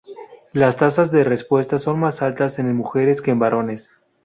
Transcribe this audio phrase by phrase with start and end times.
[0.51, 3.91] Las tasas de respuesta son más altas en mujeres que en varones.